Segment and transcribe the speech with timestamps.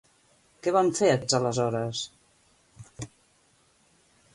[0.67, 2.03] Què van fer aquests aleshores?